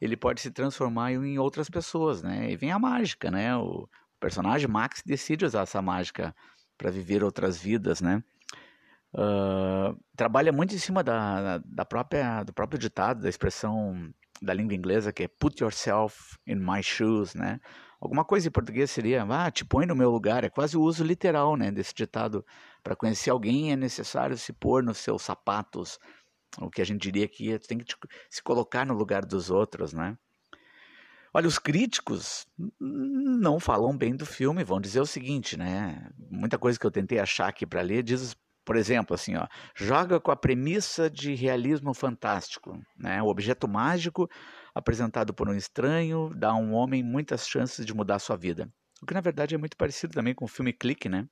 ele 0.00 0.16
pode 0.16 0.40
se 0.40 0.50
transformar 0.50 1.12
em 1.12 1.38
outras 1.38 1.68
pessoas, 1.68 2.22
né? 2.22 2.50
E 2.50 2.56
vem 2.56 2.70
a 2.70 2.78
mágica, 2.78 3.30
né? 3.30 3.56
O, 3.56 3.88
personagem 4.22 4.68
Max 4.68 5.02
decide 5.04 5.44
usar 5.44 5.62
essa 5.62 5.82
mágica 5.82 6.34
para 6.78 6.90
viver 6.90 7.24
outras 7.24 7.58
vidas, 7.58 8.00
né? 8.00 8.22
Uh, 9.12 10.00
trabalha 10.16 10.52
muito 10.52 10.74
em 10.74 10.78
cima 10.78 11.02
da, 11.02 11.58
da 11.58 11.84
própria, 11.84 12.44
do 12.44 12.52
próprio 12.52 12.78
ditado, 12.78 13.20
da 13.20 13.28
expressão 13.28 14.10
da 14.40 14.54
língua 14.54 14.74
inglesa 14.74 15.12
que 15.12 15.24
é 15.24 15.28
put 15.28 15.62
yourself 15.62 16.36
in 16.46 16.56
my 16.56 16.82
shoes, 16.82 17.34
né? 17.34 17.60
Alguma 18.00 18.24
coisa 18.24 18.48
em 18.48 18.50
português 18.50 18.90
seria, 18.90 19.24
ah, 19.28 19.50
te 19.50 19.64
põe 19.64 19.86
no 19.86 19.94
meu 19.94 20.10
lugar. 20.10 20.44
É 20.44 20.48
quase 20.48 20.76
o 20.76 20.82
uso 20.82 21.04
literal, 21.04 21.56
né, 21.56 21.70
desse 21.70 21.94
ditado. 21.94 22.44
Para 22.82 22.96
conhecer 22.96 23.30
alguém 23.30 23.72
é 23.72 23.76
necessário 23.76 24.36
se 24.36 24.52
pôr 24.52 24.82
nos 24.82 24.98
seus 24.98 25.22
sapatos. 25.22 25.98
O 26.58 26.68
que 26.70 26.82
a 26.82 26.84
gente 26.84 27.00
diria 27.00 27.28
que 27.28 27.52
é, 27.52 27.58
tem 27.58 27.78
que 27.78 27.94
se 28.28 28.42
colocar 28.42 28.84
no 28.84 28.94
lugar 28.94 29.24
dos 29.24 29.50
outros, 29.50 29.92
né? 29.92 30.16
Olha, 31.34 31.48
os 31.48 31.58
críticos 31.58 32.46
não 32.78 33.58
falam 33.58 33.96
bem 33.96 34.14
do 34.14 34.26
filme, 34.26 34.62
vão 34.64 34.80
dizer 34.80 35.00
o 35.00 35.06
seguinte, 35.06 35.56
né? 35.56 36.10
Muita 36.30 36.58
coisa 36.58 36.78
que 36.78 36.86
eu 36.86 36.90
tentei 36.90 37.18
achar 37.18 37.48
aqui 37.48 37.66
para 37.66 37.80
ler 37.80 38.02
diz, 38.02 38.36
por 38.66 38.76
exemplo, 38.76 39.14
assim, 39.14 39.36
ó, 39.36 39.46
joga 39.74 40.20
com 40.20 40.30
a 40.30 40.36
premissa 40.36 41.08
de 41.08 41.34
realismo 41.34 41.94
fantástico, 41.94 42.78
né? 42.98 43.22
O 43.22 43.28
objeto 43.28 43.66
mágico 43.66 44.28
apresentado 44.74 45.32
por 45.32 45.48
um 45.48 45.54
estranho 45.54 46.30
dá 46.36 46.50
a 46.50 46.56
um 46.56 46.74
homem 46.74 47.02
muitas 47.02 47.48
chances 47.48 47.86
de 47.86 47.94
mudar 47.94 48.18
sua 48.18 48.36
vida. 48.36 48.70
O 49.02 49.06
que 49.06 49.14
na 49.14 49.20
verdade 49.22 49.54
é 49.54 49.58
muito 49.58 49.76
parecido 49.76 50.12
também 50.12 50.34
com 50.34 50.44
o 50.44 50.48
filme 50.48 50.72
Clique, 50.72 51.08
né? 51.08 51.26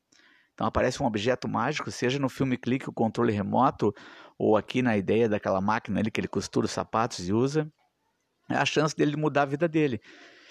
Então 0.54 0.66
aparece 0.66 1.02
um 1.02 1.07
objeto 1.07 1.49
mágico, 1.49 1.90
seja 1.90 2.19
no 2.19 2.28
filme 2.28 2.57
Clique, 2.57 2.88
o 2.88 2.92
controle 2.92 3.33
remoto, 3.33 3.95
ou 4.38 4.57
aqui 4.57 4.83
na 4.83 4.97
ideia 4.97 5.28
daquela 5.28 5.61
máquina 5.61 6.00
ali 6.00 6.11
que 6.11 6.21
ele 6.21 6.28
costura 6.28 6.66
os 6.66 6.73
sapatos 6.73 7.28
e 7.28 7.33
usa. 7.33 7.71
A 8.50 8.64
chance 8.64 8.95
dele 8.95 9.16
mudar 9.16 9.42
a 9.42 9.47
vida 9.47 9.69
dele. 9.69 10.00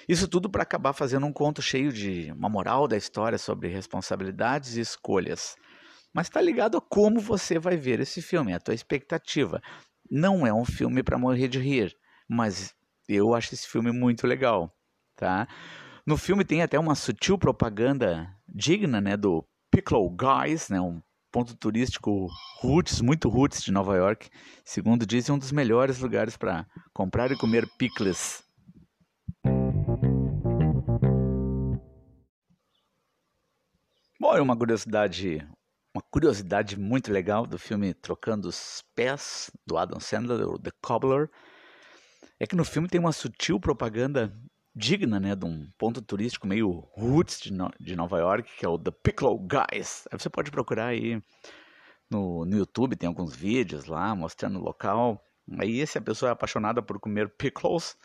Isso 0.08 0.28
tudo 0.28 0.50
para 0.50 0.64
acabar 0.64 0.94
fazendo 0.94 1.26
um 1.26 1.34
conto 1.34 1.62
cheio 1.62 1.94
de 1.94 2.32
uma 2.32 2.50
moral 2.50 2.88
da 2.88 2.98
história 2.98 3.38
sobre 3.38 3.68
responsabilidades 3.68 4.76
e 4.76 4.82
escolhas. 4.82 5.56
Mas 6.14 6.28
está 6.28 6.42
ligado 6.42 6.78
a 6.78 6.82
como 6.82 7.20
você 7.20 7.60
vai 7.60 7.78
ver 7.78 8.00
esse 8.00 8.22
filme, 8.22 8.54
a 8.54 8.60
tua 8.60 8.74
expectativa. 8.74 9.62
Não 10.10 10.48
é 10.48 10.54
um 10.54 10.66
filme 10.66 11.04
para 11.04 11.20
morrer 11.20 11.48
de 11.48 11.60
rir, 11.60 11.96
mas 12.28 12.74
eu 13.08 13.36
acho 13.36 13.54
esse 13.54 13.68
filme 13.68 13.92
muito 13.92 14.26
legal, 14.26 14.76
tá? 15.16 15.48
No 16.06 16.18
filme 16.18 16.44
tem 16.44 16.64
até 16.64 16.80
uma 16.80 16.96
sutil 16.96 17.38
propaganda 17.38 18.28
digna, 18.48 19.00
né, 19.00 19.16
do 19.16 19.46
Pickle 19.70 20.10
Guys, 20.10 20.70
né, 20.70 20.82
um 20.82 21.00
ponto 21.32 21.56
turístico 21.56 22.28
roots, 22.62 23.02
muito 23.02 23.30
roots 23.30 23.62
de 23.62 23.72
Nova 23.72 23.96
York. 23.96 24.30
Segundo 24.66 25.06
dizem, 25.06 25.34
um 25.34 25.40
dos 25.40 25.52
melhores 25.52 26.00
lugares 26.00 26.36
para 26.36 26.66
comprar 26.94 27.32
e 27.32 27.38
comer 27.38 27.68
pickles. 27.78 28.44
Bom, 34.20 34.36
é 34.36 34.42
uma 34.42 34.58
curiosidade, 34.58 35.48
uma 35.96 36.04
curiosidade 36.12 36.78
muito 36.78 37.12
legal 37.12 37.46
do 37.46 37.58
filme 37.58 37.94
Trocando 37.94 38.50
os 38.50 38.84
Pés, 38.94 39.50
do 39.66 39.78
Adam 39.78 40.00
Sandler, 40.00 40.46
The 40.60 40.72
Cobbler, 40.82 41.30
é 42.40 42.46
que 42.46 42.56
no 42.56 42.66
filme 42.66 42.88
tem 42.88 43.00
uma 43.00 43.12
sutil 43.12 43.60
propaganda 43.60 44.34
digna, 44.80 45.20
né, 45.20 45.36
de 45.36 45.46
um 45.46 45.70
ponto 45.78 46.02
turístico 46.02 46.48
meio 46.48 46.88
roots 46.96 47.42
de, 47.42 47.52
no, 47.52 47.70
de 47.80 47.96
Nova 47.98 48.18
York, 48.18 48.50
que 48.58 48.66
é 48.66 48.70
o 48.70 48.80
The 48.80 48.92
Piccolo 48.92 49.38
Guys. 49.38 50.08
Aí 50.10 50.18
você 50.18 50.30
pode 50.30 50.50
procurar 50.50 50.88
aí 50.88 51.22
no, 52.10 52.46
no 52.46 52.58
YouTube, 52.58 52.96
tem 52.96 53.08
alguns 53.08 53.36
vídeos 53.36 53.86
lá 53.86 54.16
mostrando 54.16 54.58
o 54.58 54.64
local. 54.64 55.22
Aí 55.60 55.86
se 55.86 55.98
a 55.98 56.02
pessoa 56.02 56.30
é 56.30 56.32
apaixonada 56.32 56.82
por 56.82 56.98
comer 56.98 57.30
pickles, 57.30 57.98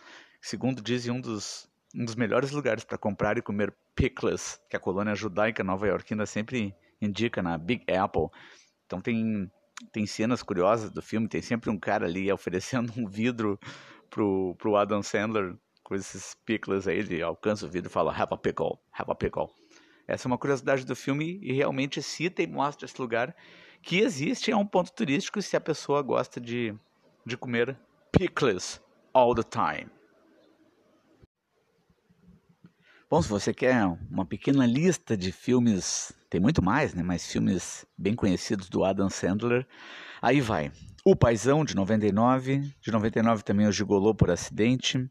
segundo 0.43 0.83
dizem 0.83 1.13
um 1.13 1.21
dos 1.21 1.73
um 1.97 2.05
dos 2.05 2.17
melhores 2.17 2.51
lugares 2.51 2.83
para 2.83 2.99
comprar 2.99 3.39
e 3.39 3.43
comer 3.43 3.73
pickles, 3.95 4.61
que 4.69 4.77
a 4.77 4.81
colônia 4.81 5.15
judaica 5.15 5.63
nova-iorquina 5.63 6.27
sempre 6.27 6.75
indica 7.01 7.41
na 7.41 7.57
Big 7.57 7.85
Apple. 7.89 8.27
Então 8.85 9.01
tem 9.01 9.49
tem 9.93 10.07
cenas 10.07 10.43
curiosas 10.43 10.91
do 10.91 11.01
filme, 11.01 11.29
tem 11.29 11.41
sempre 11.41 11.71
um 11.71 11.79
cara 11.79 12.07
ali 12.07 12.33
oferecendo 12.33 12.93
um 12.99 13.07
vidro 13.07 13.59
pro, 14.11 14.57
pro 14.57 14.77
Adam 14.77 15.03
Sandler 15.03 15.57
com 15.85 15.95
esses 15.95 16.35
pickles 16.47 16.89
aí, 16.89 16.99
ele 16.99 17.23
alcança 17.23 17.67
o 17.67 17.69
vidro 17.69 17.91
e 17.91 17.93
fala 17.93 18.11
have 18.11 18.33
a 18.33 18.37
pickle, 18.37 18.79
have 18.91 19.11
a 19.11 19.15
pickle. 19.15 19.49
Essa 20.09 20.27
é 20.27 20.29
uma 20.29 20.39
curiosidade 20.39 20.85
do 20.85 20.97
filme 20.97 21.39
e 21.43 21.53
realmente 21.53 22.03
cita 22.03 22.43
e 22.43 22.47
mostra 22.47 22.87
esse 22.87 23.01
lugar 23.01 23.37
que 23.83 23.99
existe, 23.99 24.51
é 24.51 24.57
um 24.57 24.67
ponto 24.67 24.91
turístico 24.93 25.41
se 25.43 25.57
a 25.57 25.61
pessoa 25.61 26.03
gosta 26.03 26.41
de, 26.41 26.75
de 27.25 27.37
comer 27.37 27.79
pickles 28.11 28.81
all 29.13 29.35
the 29.35 29.43
time. 29.43 29.91
Bom, 33.11 33.21
se 33.21 33.29
você 33.29 33.53
quer 33.53 33.85
uma 34.11 34.25
pequena 34.25 34.67
lista 34.67 35.17
de 35.17 35.31
filmes, 35.31 36.13
tem 36.31 36.41
muito 36.41 36.63
mais, 36.63 36.95
né? 36.95 37.03
Mas 37.03 37.31
filmes 37.31 37.87
bem 37.97 38.15
conhecidos 38.15 38.69
do 38.69 38.83
Adam 38.85 39.11
Sandler, 39.11 39.67
aí 40.21 40.41
vai. 40.41 40.73
O 41.05 41.15
Paizão, 41.15 41.65
de 41.65 41.77
99. 41.77 42.61
De 42.81 42.91
99 42.91 43.43
também 43.43 43.67
o 43.67 43.73
Gigolô 43.73 44.15
por 44.15 44.31
Acidente. 44.31 45.09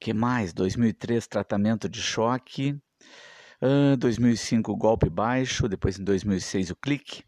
Que 0.00 0.12
mais? 0.12 0.52
2003, 0.52 1.26
Tratamento 1.26 1.88
de 1.88 2.00
Choque. 2.00 2.78
Uh, 3.62 3.96
2005, 3.98 4.76
Golpe 4.76 5.08
Baixo. 5.08 5.68
Depois, 5.68 5.98
em 5.98 6.04
2006, 6.04 6.70
O 6.70 6.76
Clique. 6.76 7.24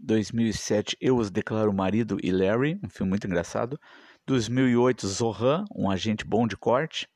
2007, 0.00 0.96
Eu 1.00 1.16
Os 1.16 1.30
Declaro 1.30 1.72
Marido 1.72 2.16
e 2.22 2.32
Larry, 2.32 2.80
um 2.82 2.88
filme 2.88 3.10
muito 3.10 3.26
engraçado. 3.26 3.78
2008, 4.26 5.06
Zohan, 5.06 5.64
um 5.74 5.90
agente 5.90 6.24
bom 6.24 6.46
de 6.46 6.56
corte. 6.56 7.06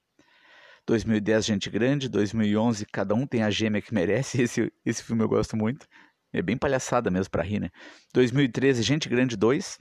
2010 0.87 1.47
Gente 1.47 1.71
Grande, 1.71 2.11
2011 2.11 2.85
Cada 2.93 3.15
Um 3.15 3.27
Tem 3.27 3.43
a 3.43 3.51
Gêmea 3.51 3.81
que 3.81 3.95
Merece, 3.95 4.41
esse, 4.43 4.71
esse 4.85 5.03
filme 5.03 5.23
eu 5.23 5.29
gosto 5.29 5.57
muito, 5.57 5.87
é 6.33 6.43
bem 6.43 6.59
palhaçada 6.59 7.11
mesmo 7.11 7.31
pra 7.31 7.43
rir, 7.43 7.61
né? 7.61 7.71
2013 8.13 8.83
Gente 8.83 9.09
Grande 9.09 9.37
2, 9.37 9.79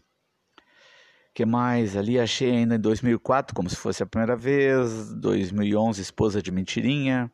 que 1.34 1.46
mais? 1.46 1.96
Ali 1.98 2.20
achei 2.20 2.52
ainda 2.52 2.76
em 2.76 2.80
2004, 2.80 3.56
como 3.56 3.70
se 3.70 3.76
fosse 3.76 4.04
a 4.04 4.06
primeira 4.06 4.36
vez, 4.36 5.14
2011 5.16 6.02
Esposa 6.02 6.42
de 6.42 6.52
Mentirinha, 6.52 7.32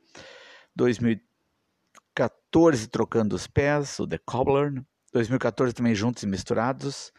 2014 0.76 2.88
Trocando 2.88 3.36
os 3.36 3.46
Pés, 3.46 4.00
o 4.00 4.08
The 4.08 4.18
Cobbler, 4.20 4.82
2014 5.12 5.74
também 5.74 5.94
Juntos 5.94 6.24
e 6.24 6.28
Misturados, 6.28 7.12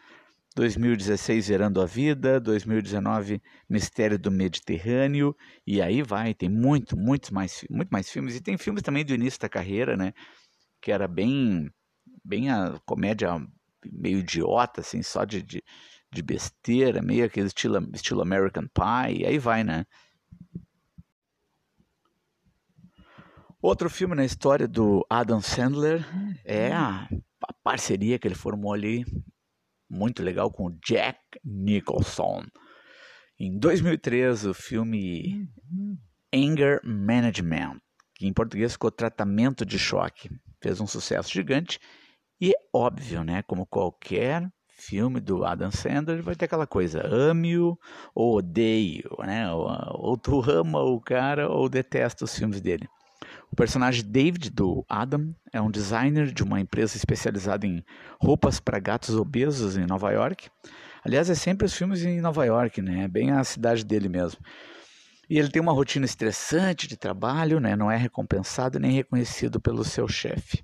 2016 0.56 1.44
Zerando 1.44 1.82
a 1.82 1.86
Vida, 1.86 2.40
2019 2.40 3.42
Mistério 3.68 4.18
do 4.18 4.30
Mediterrâneo, 4.30 5.36
e 5.66 5.82
aí 5.82 6.02
vai, 6.02 6.32
tem 6.32 6.48
muito, 6.48 6.96
muito 6.96 7.34
mais, 7.34 7.62
muito 7.68 7.90
mais 7.90 8.10
filmes, 8.10 8.36
e 8.36 8.40
tem 8.40 8.56
filmes 8.56 8.82
também 8.82 9.04
do 9.04 9.14
início 9.14 9.38
da 9.38 9.50
carreira, 9.50 9.98
né, 9.98 10.14
que 10.80 10.90
era 10.90 11.06
bem, 11.06 11.70
bem 12.24 12.50
a 12.50 12.80
comédia 12.86 13.38
meio 13.84 14.18
idiota, 14.18 14.80
assim, 14.80 15.02
só 15.02 15.24
de, 15.24 15.42
de, 15.42 15.62
de 16.12 16.22
besteira, 16.22 17.00
meio 17.00 17.24
aquele 17.24 17.46
estilo, 17.46 17.78
estilo 17.94 18.22
American 18.22 18.64
Pie, 18.64 19.20
e 19.20 19.26
aí 19.26 19.38
vai, 19.38 19.62
né. 19.62 19.86
Outro 23.62 23.90
filme 23.90 24.14
na 24.14 24.24
história 24.24 24.66
do 24.66 25.04
Adam 25.08 25.40
Sandler 25.40 26.04
é 26.44 26.72
a, 26.72 27.08
a 27.46 27.52
parceria 27.62 28.18
que 28.18 28.26
ele 28.26 28.34
formou 28.34 28.72
ali 28.72 29.04
muito 29.88 30.22
legal 30.22 30.50
com 30.50 30.70
Jack 30.84 31.18
Nicholson. 31.44 32.44
Em 33.38 33.58
2003, 33.58 34.46
o 34.46 34.54
filme 34.54 35.48
Anger 36.32 36.80
Management, 36.84 37.80
que 38.14 38.26
em 38.26 38.32
português 38.32 38.72
ficou 38.72 38.90
Tratamento 38.90 39.64
de 39.66 39.78
Choque, 39.78 40.30
fez 40.62 40.80
um 40.80 40.86
sucesso 40.86 41.30
gigante 41.30 41.78
e 42.40 42.50
é 42.50 42.58
óbvio, 42.72 43.22
né, 43.22 43.42
como 43.42 43.66
qualquer 43.66 44.50
filme 44.80 45.20
do 45.20 45.44
Adam 45.44 45.70
Sandler 45.70 46.22
vai 46.22 46.34
ter 46.34 46.46
aquela 46.46 46.66
coisa, 46.66 47.06
ame-o 47.06 47.78
ou 48.14 48.38
odeio, 48.38 49.10
né, 49.20 49.52
ou, 49.52 49.68
ou 49.90 50.16
tu 50.16 50.42
ama 50.50 50.80
o 50.80 51.00
cara 51.00 51.48
ou 51.48 51.68
detesta 51.68 52.24
os 52.24 52.34
filmes 52.34 52.60
dele. 52.60 52.88
O 53.52 53.56
personagem 53.56 54.04
David 54.04 54.50
do 54.50 54.84
Adam 54.88 55.34
é 55.52 55.60
um 55.60 55.70
designer 55.70 56.32
de 56.32 56.42
uma 56.42 56.60
empresa 56.60 56.96
especializada 56.96 57.66
em 57.66 57.84
roupas 58.20 58.60
para 58.60 58.78
gatos 58.78 59.14
obesos 59.16 59.76
em 59.76 59.86
Nova 59.86 60.10
York. 60.12 60.48
Aliás, 61.04 61.28
é 61.28 61.34
sempre 61.34 61.66
os 61.66 61.74
filmes 61.74 62.04
em 62.04 62.20
Nova 62.20 62.44
York, 62.44 62.80
né? 62.80 63.04
É 63.04 63.08
bem 63.08 63.32
a 63.32 63.42
cidade 63.42 63.84
dele 63.84 64.08
mesmo. 64.08 64.40
E 65.28 65.38
ele 65.38 65.48
tem 65.48 65.60
uma 65.60 65.72
rotina 65.72 66.04
estressante 66.04 66.86
de 66.86 66.96
trabalho, 66.96 67.60
né? 67.60 67.76
Não 67.76 67.90
é 67.90 67.96
recompensado 67.96 68.78
nem 68.78 68.92
reconhecido 68.92 69.60
pelo 69.60 69.84
seu 69.84 70.06
chefe. 70.08 70.62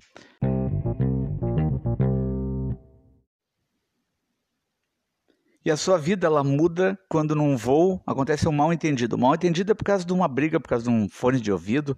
E 5.67 5.69
a 5.69 5.75
sua 5.75 5.97
vida 5.97 6.25
ela 6.25 6.45
muda 6.45 6.97
quando 7.09 7.35
num 7.35 7.57
voo 7.57 8.01
acontece 8.07 8.47
um 8.47 8.53
mal 8.53 8.71
entendido. 8.71 9.17
mal 9.17 9.35
entendido 9.35 9.73
é 9.73 9.75
por 9.75 9.83
causa 9.83 10.05
de 10.05 10.13
uma 10.13 10.25
briga, 10.25 10.61
por 10.61 10.69
causa 10.69 10.85
de 10.85 10.89
um 10.89 11.09
fone 11.09 11.41
de 11.41 11.51
ouvido. 11.51 11.97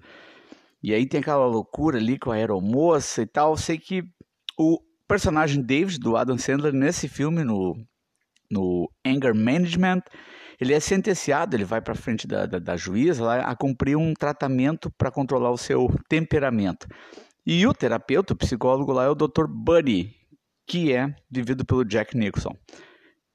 E 0.82 0.92
aí 0.92 1.06
tem 1.06 1.20
aquela 1.20 1.46
loucura 1.46 2.00
ali 2.00 2.18
com 2.18 2.32
a 2.32 2.34
aeromoça 2.34 3.22
e 3.22 3.28
tal. 3.28 3.56
Sei 3.56 3.78
que 3.78 4.04
o 4.58 4.80
personagem 5.08 5.62
David, 5.62 6.00
do 6.00 6.18
Adam 6.18 6.36
Sandler, 6.36 6.74
nesse 6.74 7.08
filme, 7.08 7.44
no, 7.44 7.76
no 8.50 8.92
Anger 9.06 9.36
Management, 9.36 10.02
ele 10.60 10.74
é 10.74 10.80
sentenciado, 10.80 11.56
ele 11.56 11.64
vai 11.64 11.80
para 11.80 11.94
frente 11.94 12.26
da, 12.26 12.48
da, 12.48 12.58
da 12.58 12.76
juíza 12.76 13.24
lá, 13.24 13.42
a 13.42 13.56
cumprir 13.56 13.96
um 13.96 14.16
tratamento 14.16 14.92
para 14.98 15.12
controlar 15.12 15.52
o 15.52 15.58
seu 15.60 15.88
temperamento. 16.10 16.88
E 17.46 17.68
o 17.68 17.74
terapeuta, 17.76 18.34
o 18.34 18.36
psicólogo 18.36 18.92
lá 18.92 19.04
é 19.04 19.10
o 19.10 19.14
Dr. 19.14 19.46
Buddy, 19.48 20.16
que 20.66 20.92
é 20.92 21.14
vivido 21.30 21.64
pelo 21.64 21.86
Jack 21.86 22.18
Nicholson. 22.18 22.56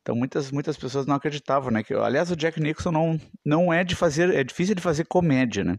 Então 0.04 0.14
muitas 0.14 0.50
muitas 0.50 0.76
pessoas 0.76 1.06
não 1.06 1.14
acreditavam, 1.14 1.70
né? 1.70 1.82
Que, 1.82 1.94
aliás, 1.94 2.30
o 2.30 2.36
Jack 2.36 2.60
Nicholson 2.60 2.92
não, 2.92 3.20
não 3.42 3.72
é 3.72 3.82
de 3.82 3.96
fazer, 3.96 4.34
é 4.34 4.44
difícil 4.44 4.74
de 4.74 4.82
fazer 4.82 5.06
comédia, 5.06 5.64
né? 5.64 5.78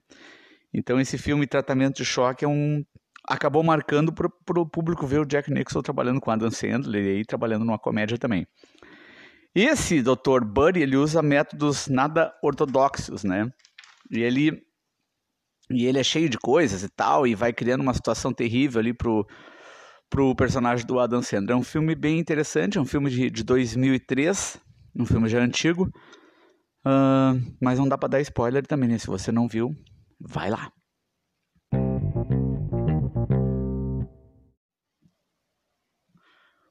Então 0.74 1.00
esse 1.00 1.16
filme 1.16 1.46
Tratamento 1.46 1.98
de 1.98 2.06
Choque 2.06 2.44
é 2.44 2.48
um 2.48 2.84
acabou 3.28 3.64
marcando 3.64 4.12
para 4.12 4.60
o 4.60 4.66
público 4.68 5.06
ver 5.06 5.20
o 5.20 5.26
Jack 5.26 5.52
Nicholson 5.52 5.82
trabalhando 5.84 6.20
com 6.20 6.32
Adam 6.32 6.50
Sandler 6.50 7.06
e 7.06 7.10
aí 7.18 7.26
trabalhando 7.26 7.66
numa 7.66 7.78
comédia 7.78 8.18
também. 8.18 8.48
Esse 9.54 10.02
Dr. 10.02 10.44
Buddy, 10.44 10.82
ele 10.82 10.98
usa 10.98 11.22
métodos 11.22 11.88
nada 11.88 12.34
ortodoxos, 12.42 13.24
né? 13.24 13.48
E 14.12 14.22
ele 14.22 14.60
e 15.70 15.86
ele 15.86 16.00
é 16.00 16.04
cheio 16.04 16.30
de 16.30 16.38
coisas 16.40 16.84
e 16.84 16.90
tal 16.90 17.28
e 17.28 17.36
vai 17.36 17.54
criando 17.54 17.82
uma 17.82 17.94
situação 17.94 18.34
terrível 18.34 18.80
ali 18.80 18.94
pro 18.94 19.26
pro 20.10 20.36
personagem 20.36 20.86
do 20.86 21.00
Adam 21.00 21.22
Sandler. 21.22 21.56
É 21.56 21.60
um 21.60 21.64
filme 21.64 21.96
bem 21.96 22.20
interessante, 22.20 22.78
é 22.78 22.82
um 22.82 22.86
filme 22.86 23.10
de, 23.10 23.30
de 23.30 23.44
2003, 23.44 24.58
um 24.96 25.06
filme 25.06 25.28
já 25.28 25.40
antigo, 25.40 25.90
uh, 26.86 27.42
mas 27.62 27.80
não 27.80 27.88
dá 27.88 27.98
para 27.98 28.10
dar 28.10 28.22
spoiler 28.22 28.66
também, 28.66 28.90
né? 28.90 28.98
Se 28.98 29.08
você 29.08 29.32
não 29.32 29.48
viu, 29.48 29.76
Vai 30.20 30.50
lá! 30.50 30.72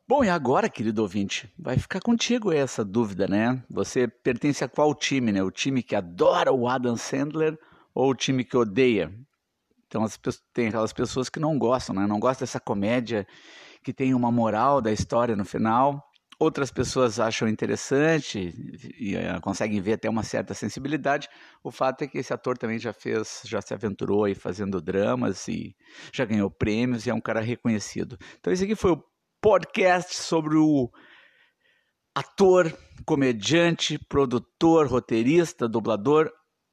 Bom, 0.07 0.23
e 0.23 0.29
agora, 0.29 0.69
querido 0.69 1.03
ouvinte, 1.03 1.53
vai 1.59 1.79
ficar 1.79 2.00
contigo 2.00 2.53
essa 2.53 2.85
dúvida, 2.85 3.26
né? 3.26 3.62
Você 3.71 4.07
pertence 4.07 4.62
a 4.62 4.69
qual 4.69 4.95
time, 4.95 5.33
né? 5.33 5.43
O 5.43 5.50
time 5.50 5.83
que 5.83 5.97
adora 5.97 6.53
o 6.53 6.69
Adam 6.69 6.97
Sandler 6.97 7.59
ou 7.95 8.11
o 8.11 8.14
time 8.14 8.45
que 8.45 8.57
odeia? 8.57 9.12
Então, 9.95 10.03
as, 10.03 10.19
tem 10.53 10.67
aquelas 10.67 10.93
pessoas 10.93 11.29
que 11.29 11.39
não 11.39 11.57
gostam, 11.57 11.95
né? 11.95 12.05
Não 12.05 12.19
gostam 12.19 12.45
dessa 12.45 12.59
comédia 12.59 13.25
que 13.81 13.93
tem 13.93 14.13
uma 14.13 14.33
moral 14.33 14.83
da 14.83 14.91
história 14.91 15.37
no 15.37 15.45
final. 15.45 16.03
Outras 16.37 16.73
pessoas 16.73 17.21
acham 17.21 17.47
interessante 17.47 18.53
e, 18.99 19.15
uh, 19.15 19.41
conseguem 19.41 19.81
ver 19.81 19.93
até 19.93 20.11
uma 20.11 20.25
certa 20.25 20.53
sensibilidade. 20.53 21.29
O 21.63 21.71
fato 21.71 22.03
é 22.03 22.09
que 22.09 22.19
esse 22.19 22.35
ator 22.35 22.59
também 22.59 22.77
já 22.77 22.93
fez, 22.93 23.43
já 23.45 23.63
se 23.63 23.73
aventurou 23.73 24.25
aí 24.25 24.35
fazendo 24.35 24.83
dramas 24.83 25.47
e 25.47 25.77
já 26.13 26.25
ganhou 26.25 26.51
prêmios 26.51 27.07
e 27.07 27.11
é 27.11 27.15
um 27.15 27.21
cara 27.21 27.41
reconhecido. 27.41 28.19
Então 28.41 28.53
esse 28.53 28.65
aqui 28.65 28.75
foi 28.75 28.91
o 28.91 29.05
podcast 29.41 30.17
sobre 30.17 30.57
o 30.57 30.91
ator, 32.17 32.77
comediante, 33.07 33.97
produtor, 34.09 34.89
roteirista, 34.89 35.69
dublador 35.69 36.33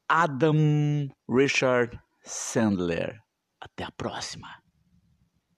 Adam 0.10 1.08
Richard 1.30 2.00
Sandler. 2.24 3.20
Até 3.60 3.84
a 3.84 3.92
próxima. 3.92 4.61